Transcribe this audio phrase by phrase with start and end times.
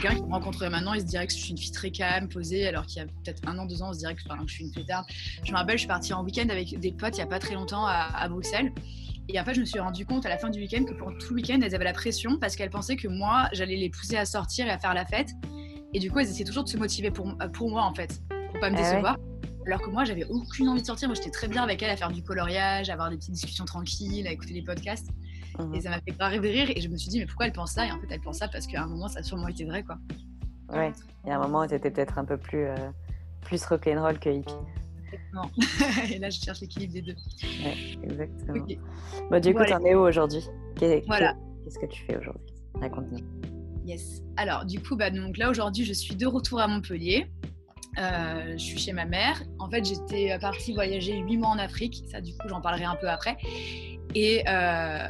[0.00, 2.28] quelqu'un qui me rencontrerait maintenant, il se dirait que je suis une fille très calme,
[2.28, 4.52] posée, alors qu'il y a peut-être un an, deux ans, on se dirait que, je
[4.52, 5.06] suis une fêtarde.
[5.42, 7.38] Je me rappelle, je suis partie en week-end avec des potes il n'y a pas
[7.38, 8.72] très longtemps à, Bruxelles.
[9.28, 11.30] Et après, je me suis rendu compte à la fin du week-end que pour tout
[11.30, 14.24] le week-end, elles avaient la pression parce qu'elles pensaient que moi, j'allais les pousser à
[14.24, 15.30] sortir et à faire la fête.
[15.94, 18.60] Et du coup, elles essayaient toujours de se motiver pour, pour moi, en fait, pour
[18.60, 19.16] pas me ah décevoir.
[19.66, 21.08] Alors que moi, j'avais aucune envie de sortir.
[21.08, 23.64] Moi, j'étais très bien avec elles à faire du coloriage, à avoir des petites discussions
[23.64, 25.08] tranquilles, à écouter des podcasts.
[25.74, 26.70] Et ça m'a fait grave rire.
[26.74, 27.86] Et je me suis dit, mais pourquoi elle pense ça?
[27.86, 29.82] Et en fait, elle pense ça parce qu'à un moment, ça a sûrement été vrai,
[29.82, 29.96] quoi.
[30.72, 30.92] Ouais,
[31.24, 32.74] il y a un moment où peut-être un peu plus, euh,
[33.42, 34.54] plus rock'n'roll que hippie.
[35.32, 35.42] Non.
[36.12, 37.16] et là, je cherche l'équilibre des deux.
[37.64, 38.66] Ouais, exactement.
[39.30, 40.44] Bon, du coup, t'en es où aujourd'hui?
[41.06, 41.34] Voilà.
[41.64, 42.54] Qu'est-ce que tu fais aujourd'hui?
[42.80, 43.18] Raconte-nous.
[43.84, 44.22] Yes.
[44.36, 47.30] Alors, du coup, bah, donc là, aujourd'hui, je suis de retour à Montpellier.
[47.98, 49.42] Euh, je suis chez ma mère.
[49.58, 52.04] En fait, j'étais partie voyager huit mois en Afrique.
[52.10, 53.36] Ça, du coup, j'en parlerai un peu après.
[54.14, 55.06] Et, euh,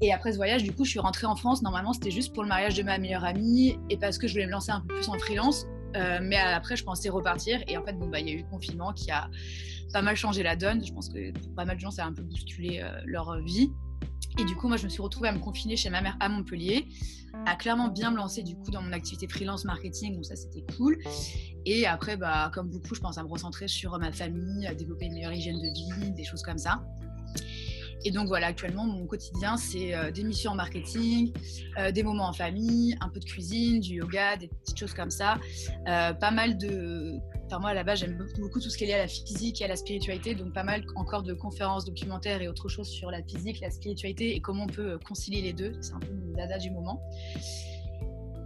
[0.00, 1.62] et après ce voyage, du coup, je suis rentrée en France.
[1.62, 4.46] Normalement, c'était juste pour le mariage de ma meilleure amie et parce que je voulais
[4.46, 5.66] me lancer un peu plus en freelance.
[5.96, 7.60] Euh, mais après, je pensais repartir.
[7.66, 9.28] Et en fait, bon, bah, il y a eu le confinement qui a
[9.92, 10.84] pas mal changé la donne.
[10.84, 13.72] Je pense que pour pas mal de gens, ça a un peu bousculé leur vie.
[14.38, 16.28] Et du coup, moi, je me suis retrouvée à me confiner chez ma mère à
[16.28, 16.86] Montpellier,
[17.46, 20.64] à clairement bien me lancer du coup dans mon activité freelance marketing, donc ça c'était
[20.76, 20.98] cool.
[21.66, 25.06] Et après, bah, comme beaucoup, je pense à me recentrer sur ma famille, à développer
[25.06, 26.84] une meilleure hygiène de vie, des choses comme ça.
[28.04, 31.32] Et donc voilà, actuellement, mon quotidien, c'est euh, des missions en marketing,
[31.78, 35.10] euh, des moments en famille, un peu de cuisine, du yoga, des petites choses comme
[35.10, 35.38] ça.
[35.88, 37.16] Euh, pas mal de...
[37.46, 39.68] Enfin, moi, base, j'aime beaucoup tout ce qui est lié à la physique et à
[39.68, 43.60] la spiritualité, donc pas mal encore de conférences, documentaires et autres choses sur la physique,
[43.60, 45.72] la spiritualité et comment on peut concilier les deux.
[45.80, 47.02] C'est un peu mon dada du moment.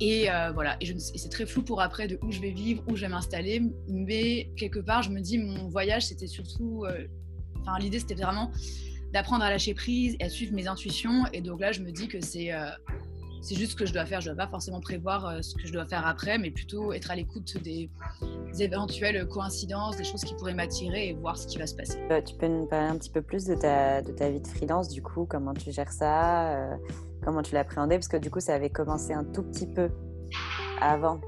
[0.00, 3.02] Et voilà, et, c'est très flou pour après de où je vais vivre, où je
[3.02, 6.84] vais m'installer, mais quelque part, je me dis, mon voyage, c'était surtout...
[7.60, 8.52] Enfin, l'idée, c'était vraiment
[9.12, 11.24] d'apprendre à lâcher prise et à suivre mes intuitions.
[11.32, 12.66] Et donc là, je me dis que c'est euh,
[13.50, 14.20] juste ce que je dois faire.
[14.20, 16.92] Je ne dois pas forcément prévoir euh, ce que je dois faire après, mais plutôt
[16.92, 17.90] être à l'écoute des,
[18.58, 21.98] éventuelles coïncidences, des choses qui pourraient m'attirer et voir ce qui va se passer.
[22.10, 24.46] Euh, tu peux nous parler un petit peu plus de ta, de ta vie de
[24.46, 26.78] freelance, du coup, comment tu gères ça,
[27.22, 29.90] comment tu l'appréhendais, parce que du coup, ça avait commencé un tout petit peu
[30.80, 31.20] avant.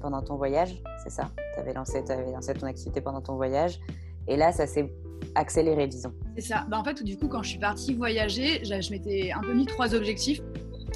[0.00, 1.30] pendant ton voyage, c'est ça?
[1.54, 3.80] Tu avais, avais lancé ton activité pendant ton voyage.
[4.28, 4.92] Et là, ça s'est
[5.34, 6.12] accéléré, disons.
[6.36, 6.66] C'est ça.
[6.68, 9.66] Bah, en fait, du coup, quand je suis partie voyager, je m'étais un peu mis
[9.66, 10.40] trois objectifs.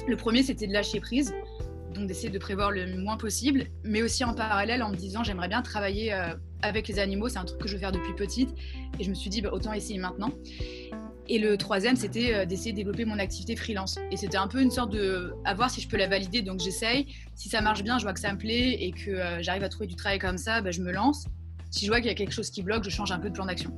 [0.07, 1.33] Le premier, c'était de lâcher prise,
[1.93, 5.47] donc d'essayer de prévoir le moins possible, mais aussi en parallèle en me disant j'aimerais
[5.47, 8.49] bien travailler euh, avec les animaux, c'est un truc que je veux faire depuis petite,
[8.99, 10.31] et je me suis dit bah, autant essayer maintenant.
[11.29, 13.97] Et le troisième, c'était euh, d'essayer de développer mon activité freelance.
[14.11, 15.33] Et c'était un peu une sorte de.
[15.45, 16.41] à voir si je peux la valider.
[16.41, 17.07] Donc j'essaye.
[17.35, 19.69] Si ça marche bien, je vois que ça me plaît et que euh, j'arrive à
[19.69, 21.25] trouver du travail comme ça, bah, je me lance.
[21.71, 23.33] Si je vois qu'il y a quelque chose qui bloque, je change un peu de
[23.33, 23.71] plan d'action.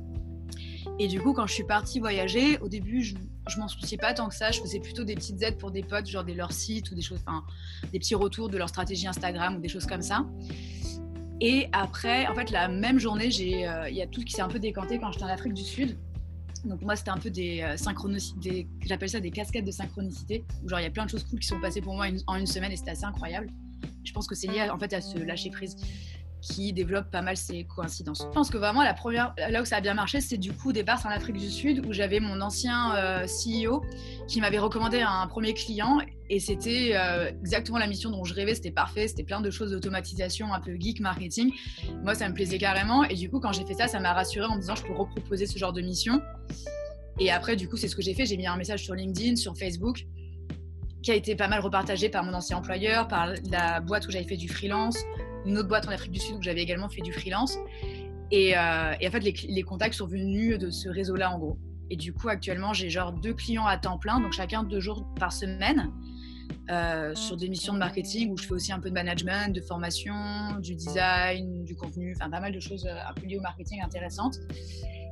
[0.98, 3.14] Et du coup, quand je suis partie voyager, au début, je,
[3.48, 4.50] je m'en souciais pas tant que ça.
[4.50, 7.02] Je faisais plutôt des petites aides pour des potes, genre des leurs sites ou des
[7.02, 7.44] choses, enfin,
[7.92, 10.26] des petits retours de leur stratégie Instagram ou des choses comme ça.
[11.40, 14.48] Et après, en fait, la même journée, euh, il y a tout qui s'est un
[14.48, 15.98] peu décanté quand j'étais en Afrique du Sud.
[16.64, 20.44] Donc moi, c'était un peu des euh, synchronicités, j'appelle ça des cascades de synchronicité.
[20.64, 22.36] Où genre, il y a plein de choses cool qui sont passées pour moi en
[22.36, 23.48] une semaine et c'était assez incroyable.
[24.02, 25.76] Je pense que c'est lié en fait à ce lâcher prise
[26.46, 28.22] qui développe pas mal ces coïncidences.
[28.22, 30.70] Je pense que vraiment la première, là où ça a bien marché, c'est du coup
[30.70, 33.82] au départ en Afrique du Sud où j'avais mon ancien euh, CEO
[34.28, 35.98] qui m'avait recommandé un premier client
[36.30, 39.72] et c'était euh, exactement la mission dont je rêvais, c'était parfait, c'était plein de choses
[39.72, 41.52] d'automatisation, un peu geek marketing.
[42.04, 44.46] Moi, ça me plaisait carrément et du coup, quand j'ai fait ça, ça m'a rassuré
[44.46, 46.22] en me disant je peux reproposer ce genre de mission.
[47.18, 48.26] Et après, du coup, c'est ce que j'ai fait.
[48.26, 50.04] J'ai mis un message sur LinkedIn, sur Facebook,
[51.02, 54.26] qui a été pas mal repartagé par mon ancien employeur, par la boîte où j'avais
[54.26, 54.98] fait du freelance,
[55.46, 57.58] une autre boîte en Afrique du Sud où j'avais également fait du freelance.
[58.30, 61.58] Et, euh, en fait, les, contacts sont venus de ce réseau-là, en gros.
[61.90, 65.06] Et du coup, actuellement, j'ai genre deux clients à temps plein, donc chacun deux jours
[65.14, 65.92] par semaine,
[66.70, 69.60] euh, sur des missions de marketing où je fais aussi un peu de management, de
[69.60, 73.42] formation, du design, du contenu, enfin pas mal de choses euh, un peu liées au
[73.42, 74.40] marketing intéressantes.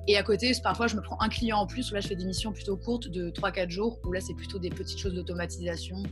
[0.09, 2.17] Et à côté, parfois, je me prends un client en plus, où là, je fais
[2.17, 6.03] des missions plutôt courtes de 3-4 jours, où là, c'est plutôt des petites choses d'automatisation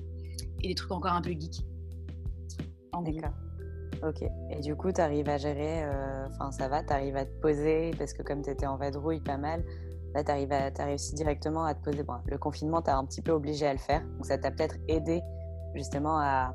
[0.63, 1.61] et des trucs encore un peu geek.
[3.05, 3.33] D'accord.
[4.03, 4.23] Ok.
[4.51, 7.41] Et du coup, tu arrives à gérer, euh, enfin, ça va, tu arrives à te
[7.41, 9.65] poser, parce que comme tu étais en vadrouille pas mal,
[10.15, 12.03] là, tu arrives à, as réussi directement à te poser.
[12.03, 14.03] Bon, le confinement, tu as un petit peu obligé à le faire.
[14.03, 15.23] Donc, ça t'a peut-être aidé
[15.75, 16.55] justement à,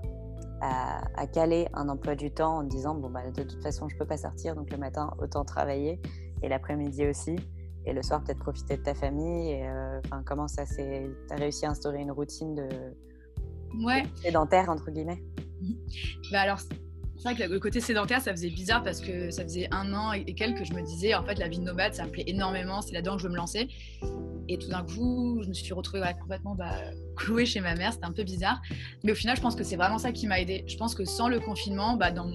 [0.62, 3.98] à, caler un emploi du temps en te disant, bon, bah, de toute façon, je
[3.98, 6.02] peux pas sortir, donc le matin, autant travailler,
[6.42, 7.38] et l'après-midi aussi.
[7.86, 9.52] Et le soir, peut-être profiter de ta famille.
[9.52, 11.10] Et, euh, enfin, comment ça s'est.
[11.30, 12.68] Tu as réussi à instaurer une routine de.
[13.86, 14.04] Ouais.
[14.16, 15.24] sédentaire, entre guillemets?
[16.32, 16.60] Bah alors,
[17.18, 20.14] c'est vrai que le côté sédentaire, ça faisait bizarre parce que ça faisait un an
[20.14, 22.24] et quelques que je me disais, en fait, la vie de nomade, ça me plaît
[22.28, 23.68] énormément, c'est là-dedans que je veux me lancer.
[24.50, 26.75] Et tout d'un coup, je me suis retrouvée complètement bah,
[27.16, 28.62] clouée chez ma mère, c'était un peu bizarre.
[29.04, 30.64] Mais au final, je pense que c'est vraiment ça qui m'a aidé.
[30.68, 32.28] Je pense que sans le confinement, bah, dans,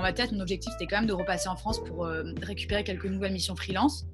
[0.00, 3.06] ma tête, mon objectif c'était quand même de repasser en France pour euh, récupérer quelques
[3.06, 4.06] nouvelles missions freelance.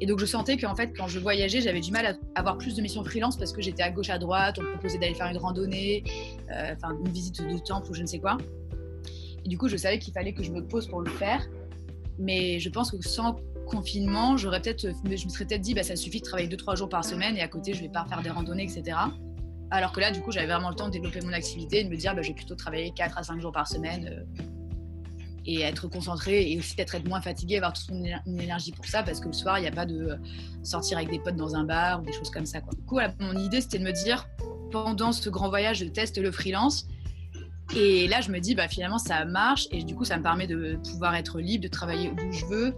[0.00, 2.74] Et donc je sentais qu'en fait, quand je voyageais, j'avais du mal à avoir plus
[2.74, 5.28] de missions freelance parce que j'étais à gauche, à droite, on me proposait d'aller faire
[5.28, 6.02] une randonnée,
[6.50, 6.74] euh,
[7.04, 8.36] une visite de temple ou je ne sais quoi.
[9.44, 11.46] Et du coup, je savais qu'il fallait que je me pose pour le faire.
[12.18, 13.36] Mais je pense que sans
[13.66, 16.88] confinement, j'aurais peut-être, je me serais peut-être dit, bah, ça suffit de travailler 2-3 jours
[16.88, 18.96] par semaine et à côté, je vais pas faire des randonnées, etc.
[19.70, 21.88] Alors que là, du coup, j'avais vraiment le temps de développer mon activité et de
[21.88, 24.44] me dire, bah, je vais plutôt travailler 4 à 5 jours par semaine euh,
[25.46, 28.04] et être concentré et aussi d'être moins fatigué, avoir toute son
[28.38, 30.18] énergie pour ça parce que le soir, il n'y a pas de
[30.62, 32.60] sortir avec des potes dans un bar ou des choses comme ça.
[32.60, 34.28] Du coup, mon idée, c'était de me dire,
[34.70, 36.86] pendant ce grand voyage, je teste le freelance.
[37.74, 39.66] Et là, je me dis, bah, finalement, ça marche.
[39.70, 42.74] Et du coup, ça me permet de pouvoir être libre, de travailler où je veux,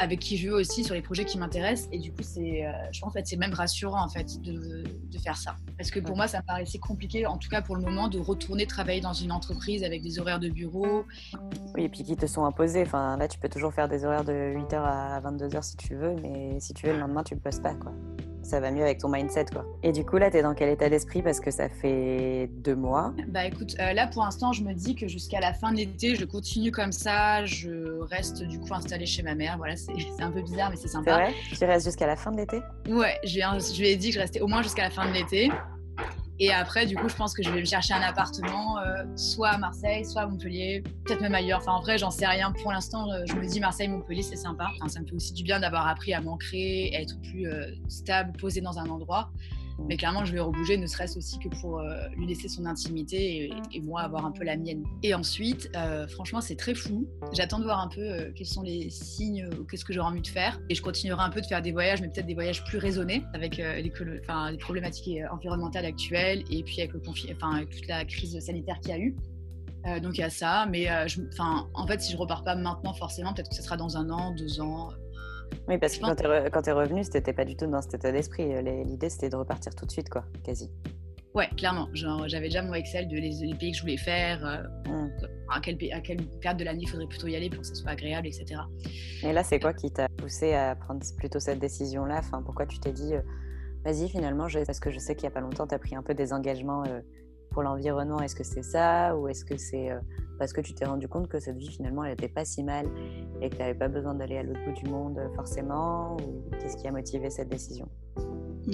[0.00, 1.88] avec qui je veux aussi sur les projets qui m'intéressent.
[1.92, 4.84] Et du coup, c'est, euh, je pense en fait, c'est même rassurant en fait de,
[5.10, 5.56] de, faire ça.
[5.76, 8.18] Parce que pour moi, ça me paraissait compliqué, en tout cas pour le moment, de
[8.18, 11.04] retourner travailler dans une entreprise avec des horaires de bureau.
[11.74, 12.82] Oui, et puis qui te sont imposés.
[12.82, 16.14] Enfin, là, tu peux toujours faire des horaires de 8h à 22h si tu veux,
[16.22, 17.74] mais si tu veux, le lendemain, tu ne poses pas.
[17.74, 17.92] quoi
[18.42, 19.64] ça va mieux avec ton mindset quoi.
[19.82, 21.22] Et du coup là, tu es dans quel état d'esprit?
[21.22, 24.94] Parce que ça fait deux mois Bah écoute, euh, là pour l'instant, je me dis
[24.94, 29.06] que jusqu'à la fin de l'été, je continue comme ça, je reste du coup installée
[29.06, 29.56] chez ma mère.
[29.58, 31.10] Voilà, c'est un peu bizarre mais c'est sympa.
[31.10, 31.34] C'est vrai?
[31.58, 32.60] Tu restes jusqu'à la fin de l'été?
[32.88, 35.50] Ouais, je lui ai dit que je restais au moins jusqu'à la fin de l'été.
[36.40, 39.48] Et après, du coup, je pense que je vais me chercher un appartement, euh, soit
[39.50, 41.58] à Marseille, soit à Montpellier, peut-être même ailleurs.
[41.58, 42.52] Enfin, en vrai, j'en sais rien.
[42.62, 44.68] Pour l'instant, euh, je me dis Marseille-Montpellier, c'est sympa.
[44.76, 47.66] Enfin, ça me fait aussi du bien d'avoir appris à m'ancrer, à être plus euh,
[47.88, 49.30] stable, posé dans un endroit.
[49.86, 53.50] Mais clairement, je vais rebouger, ne serait-ce aussi que pour euh, lui laisser son intimité
[53.72, 54.84] et, moi avoir un peu la mienne.
[55.02, 57.06] Et ensuite, euh, franchement, c'est très fou.
[57.32, 60.20] J'attends de voir un peu euh, quels sont les signes ou qu'est-ce que j'aurai envie
[60.20, 60.60] de faire.
[60.68, 63.22] Et je continuerai un peu de faire des voyages, mais peut-être des voyages plus raisonnés
[63.34, 63.92] avec les,
[64.58, 67.00] problématiques environnementales actuelles et puis avec, le
[67.40, 69.16] avec toute la crise sanitaire qu'il y a eu.
[70.00, 73.50] donc il y a ça, mais en fait, si je repars pas maintenant, forcément, peut-être
[73.50, 74.90] que ce sera dans un an, deux ans.
[75.68, 76.02] Oui, parce que
[76.50, 78.62] quand tu es, revenu, c'était pas du tout dans cet état d'esprit.
[78.84, 80.70] L'idée, c'était de repartir tout de suite, quoi, quasi.
[81.34, 81.88] Ouais, clairement.
[81.92, 85.06] J'avais déjà mon Excel de les, pays que je voulais faire, euh,
[85.50, 87.74] à, quel, à quelle période de l'année il faudrait plutôt y aller pour que ce
[87.74, 88.60] soit agréable, etc.
[89.22, 92.16] Et là, c'est quoi qui t'a poussé à prendre plutôt cette décision-là?
[92.18, 93.20] Enfin, Pourquoi tu t'es dit, euh,
[93.84, 96.02] vas-y, finalement, parce que je sais qu'il n'y a pas longtemps, tu as pris un
[96.02, 97.00] peu des engagements euh,
[97.50, 98.20] pour l'environnement.
[98.20, 99.14] Est-ce que c'est ça?
[99.16, 99.90] Ou est-ce que c'est
[100.38, 102.86] parce que tu t'es rendu compte que cette vie finalement elle n'était pas si mal
[103.40, 106.50] et que tu n'avais pas besoin d'aller à l'autre bout du monde euh, forcément ou
[106.58, 107.88] qu'est-ce qui a motivé cette décision?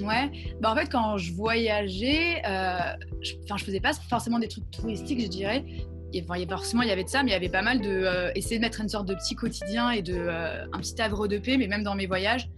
[0.01, 0.29] Ouais,
[0.59, 2.77] bah en fait quand je voyageais, euh,
[3.21, 5.65] je, je faisais pas forcément des trucs touristiques, je dirais.
[6.13, 8.31] Et, forcément, il y avait de ça, mais il y avait pas mal de euh,
[8.35, 10.29] essayer de mettre une sorte de petit quotidien et de
[10.71, 12.49] un petit havre de paix, mais même dans mes voyages.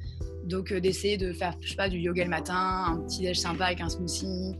[0.47, 3.65] Donc d'essayer de faire, je sais pas, du yoga le matin, un petit déj sympa
[3.65, 4.55] avec un smoothie,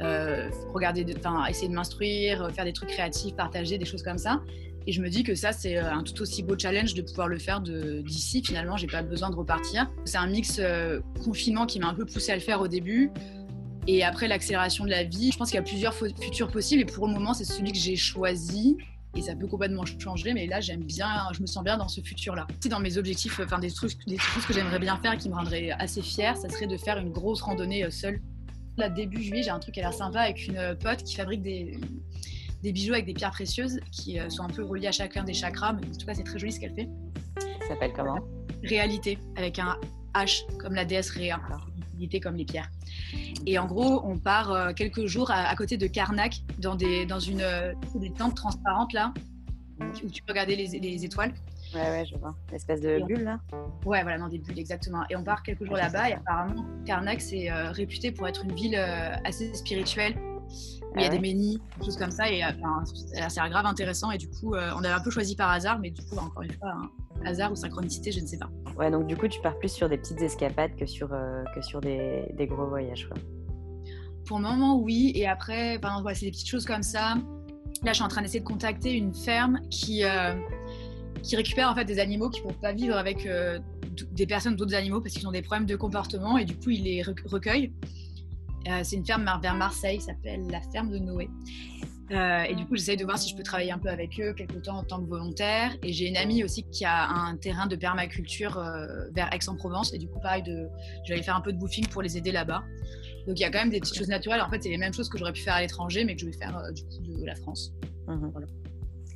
[0.00, 4.40] euh, regarder, enfin, essayer de m'instruire, faire des trucs créatifs, partager des choses comme ça.
[4.86, 7.28] Et je me dis que ça, c'est euh, un tout aussi beau challenge de pouvoir
[7.28, 8.42] le faire d'ici.
[8.44, 9.90] Finalement, j'ai pas besoin de repartir.
[10.04, 13.10] C'est un mix euh, confinement qui m'a un peu poussé à le faire au début.
[13.86, 16.82] Et après l'accélération de la vie, je pense qu'il y a plusieurs futurs possibles.
[16.82, 18.76] Et pour le moment, c'est celui que j'ai choisi.
[19.14, 22.00] Et ça peut complètement changer, mais là, j'aime bien, je me sens bien dans ce
[22.00, 22.46] futur-là.
[22.62, 25.34] Si dans mes objectifs, enfin des trucs, des choses que j'aimerais bien faire qui me
[25.34, 28.20] rendraient assez fière, ça serait de faire une grosse randonnée seule
[28.78, 31.14] Là, début juillet, j'ai un truc qui a l'air sympa avec une euh, pote qui
[31.14, 31.78] fabrique des,
[32.62, 35.34] des bijoux avec des pierres précieuses qui euh, sont un peu reliées à chacun des
[35.34, 35.74] chakras.
[35.74, 36.88] Mais en tout cas, c'est très joli ce qu'elle fait.
[37.60, 38.18] Ça s'appelle comment?
[38.62, 39.76] Réalité, avec un
[40.14, 41.40] H comme la déesse Réa,
[42.20, 42.70] comme les pierres.
[43.46, 47.20] Et en gros, on part euh, quelques jours à, côté de Karnak, dans, des, dans
[47.20, 47.44] une
[47.94, 49.12] des tentes transparentes là,
[49.80, 51.32] où tu peux regarder les, les étoiles.
[51.74, 52.34] Ouais, ouais, je vois.
[52.50, 53.40] L'espèce de bulle, là
[53.86, 55.04] Ouais, voilà, dans des bulles, exactement.
[55.08, 58.54] Et on part quelques jours là-bas, et apparemment, Karnak, c'est euh, réputé pour être une
[58.54, 62.30] ville euh, assez spirituelle, où il y a ah des ménis, des choses comme ça,
[62.30, 62.42] et
[63.28, 64.10] c'est grave intéressant.
[64.10, 66.42] Et du coup, euh, on avait un peu choisi par hasard, mais du coup, encore
[66.42, 66.74] une fois,
[67.26, 68.50] hasard ou synchronicité, je ne sais pas.
[68.76, 71.08] Ouais, donc du coup, tu pars plus sur des petites escapades que sur,
[71.54, 73.16] que sur des, des, gros voyages, quoi.
[74.26, 75.12] Pour le moment, oui.
[75.14, 77.16] Et après, ouais, c'est des petites choses comme ça.
[77.82, 80.04] Là, je suis en train d'essayer de contacter une ferme qui
[81.22, 83.58] qui récupèrent en fait des animaux qui ne peuvent pas vivre avec euh,
[84.12, 86.82] des personnes d'autres animaux parce qu'ils ont des problèmes de comportement et du coup ils
[86.82, 87.72] les recueillent.
[88.68, 91.28] Euh, c'est une ferme vers Marseille s'appelle la ferme de Noé.
[92.10, 94.34] Euh, et du coup, j'essaye de voir si je peux travailler un peu avec eux
[94.34, 95.72] quelque temps en tant que volontaire.
[95.82, 98.62] Et j'ai une amie aussi qui a un terrain de permaculture
[99.14, 99.94] vers Aix-en-Provence.
[99.94, 100.68] Et du coup, pareil, de,
[101.04, 102.62] je vais aller faire un peu de bouffing pour les aider là-bas.
[103.26, 104.42] Donc il y a quand même des petites choses naturelles.
[104.42, 106.26] En fait, c'est les mêmes choses que j'aurais pu faire à l'étranger, mais que je
[106.26, 107.72] vais faire du coup de la France.
[108.08, 108.28] Mmh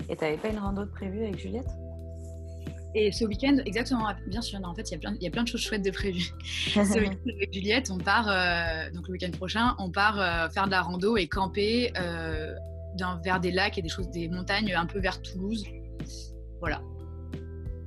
[0.09, 1.69] Et tu n'avais pas une rando prévue avec Juliette?
[2.99, 5.31] Et ce week-end, exactement, bien sûr, en fait, il y, a plein, il y a
[5.31, 6.33] plein de choses chouettes de prévues.
[6.73, 10.64] ce week-end, avec Juliette, on part, euh, donc le week-end prochain, on part euh, faire
[10.64, 12.55] de la rando et camper euh,
[13.24, 15.64] vers des lacs et des choses, des montagnes un peu vers Toulouse.
[16.60, 16.80] Voilà.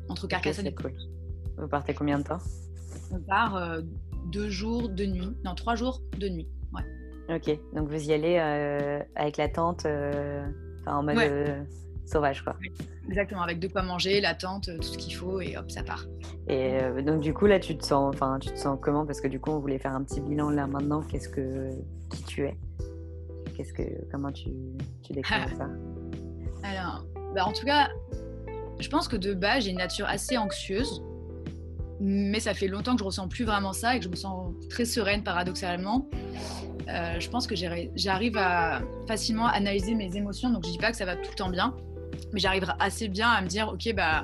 [0.09, 0.93] Entre Carcassonne et cool.
[1.57, 2.39] Vous partez combien de temps?
[3.11, 3.81] On part
[4.31, 5.37] deux jours, deux nuits.
[5.43, 6.49] Non, trois jours, deux nuits.
[6.73, 7.35] Ouais.
[7.35, 8.37] Ok, donc vous y allez
[9.15, 9.85] avec la tente,
[10.85, 11.67] en mode
[12.05, 12.55] sauvage, quoi.
[13.07, 16.05] Exactement, avec de quoi manger, la tente, tout ce qu'il faut, et hop, ça part.
[16.47, 19.05] Et euh, donc du coup là, tu te sens, enfin, tu te sens comment?
[19.05, 21.01] Parce que du coup, on voulait faire un petit bilan là maintenant.
[21.01, 21.69] Qu'est-ce que
[22.09, 22.57] qui tu es?
[23.59, 24.51] Qu'est-ce que, comment tu,
[25.03, 25.67] tu décris ça?
[26.63, 27.03] Alors,
[27.35, 27.89] bah, en tout cas,
[28.79, 31.03] je pense que de base, j'ai une nature assez anxieuse,
[31.99, 34.53] mais ça fait longtemps que je ressens plus vraiment ça et que je me sens
[34.69, 36.07] très sereine paradoxalement.
[36.87, 40.97] Euh, je pense que j'arrive à facilement analyser mes émotions, donc je dis pas que
[40.97, 41.75] ça va tout le temps bien,
[42.31, 44.23] mais j'arrive assez bien à me dire, ok, bah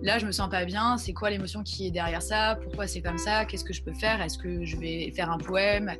[0.00, 3.02] là, je me sens pas bien, c'est quoi l'émotion qui est derrière ça, pourquoi c'est
[3.02, 5.90] comme ça, qu'est-ce que je peux faire, est-ce que je vais faire un poème,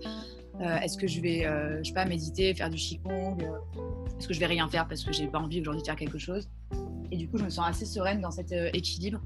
[0.60, 3.80] euh, est-ce que je vais, euh, je sais pas, méditer, faire du qigong, euh,
[4.18, 6.18] est-ce que je vais rien faire parce que j'ai pas envie aujourd'hui de faire quelque
[6.18, 6.48] chose?
[7.10, 9.20] Et du coup, je me sens assez sereine dans cet équilibre.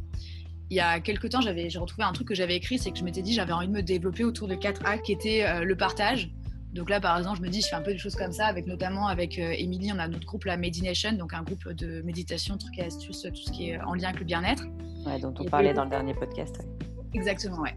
[0.68, 2.98] Il y a quelques temps, j'avais, j'ai retrouvé un truc que j'avais écrit, c'est que
[2.98, 5.76] je m'étais dit j'avais envie de me développer autour de 4 A qui étaient le
[5.76, 6.30] partage,
[6.72, 8.46] donc là, par exemple, je me dis, je fais un peu des choses comme ça,
[8.46, 12.00] avec notamment avec euh, Émilie, on a notre groupe, la Medination, donc un groupe de
[12.02, 14.64] méditation, trucs et astuces, tout ce qui est en lien avec le bien-être.
[15.04, 16.64] Ouais, dont on parlait dans le dernier podcast.
[17.12, 17.74] Exactement, ouais.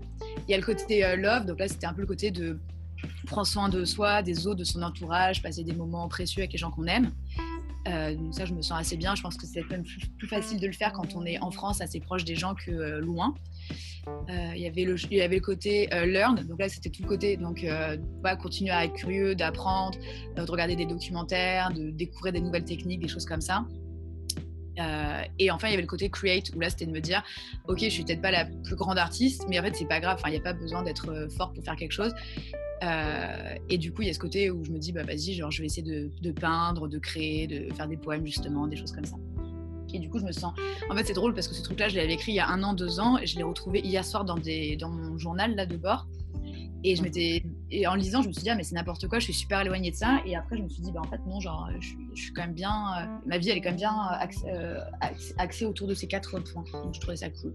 [0.47, 2.59] Il y a le côté euh, love, donc là, c'était un peu le côté de
[3.25, 6.59] prendre soin de soi, des autres, de son entourage, passer des moments précieux avec les
[6.59, 7.11] gens qu'on aime.
[7.87, 9.15] Euh, donc ça, je me sens assez bien.
[9.15, 11.81] Je pense que c'est même plus, facile de le faire quand on est en France,
[11.81, 13.33] assez proche des gens que euh, loin.
[14.07, 17.37] Euh, il y avait le, il y côté learn, donc là c'était tout le côté
[17.37, 17.65] donc
[18.41, 19.97] continuer à être curieux, d'apprendre,
[20.35, 23.65] de regarder des documentaires, de découvrir des nouvelles techniques, des choses comme ça.
[25.39, 27.23] et enfin, il y avait le côté create, où là, c'était de me dire,
[27.69, 30.21] ok, je suis peut-être pas la plus grande artiste, mais en fait, c'est pas grave.
[30.25, 32.13] il n'y a pas besoin d'être fort pour faire quelque chose.
[32.83, 35.33] Euh, et du coup, il y a ce côté où je me dis, bah vas-y,
[35.33, 35.83] je vais essayer
[36.21, 39.15] de, peindre, de créer, de faire des poèmes, justement, des choses comme ça.
[39.93, 40.53] Et du coup, je me sens.
[40.89, 42.63] En fait, c'est drôle parce que ce truc-là, je l'avais écrit il y a un
[42.63, 44.37] an, deux ans, et je l'ai retrouvé hier soir dans,
[44.89, 46.07] mon journal là de bord.
[46.85, 47.03] Et, je
[47.71, 49.61] et en lisant, je me suis dit, ah, mais c'est n'importe quoi, je suis super
[49.61, 50.19] éloignée de ça.
[50.25, 52.53] Et après, je me suis dit, bah en fait, non, genre, je, suis quand même
[52.53, 52.71] bien.
[52.71, 53.95] Euh, ma vie, elle est quand même bien
[54.47, 54.79] euh,
[55.37, 56.65] axée, autour de ces quatre points.
[56.73, 57.53] Donc, je trouvais ça cool.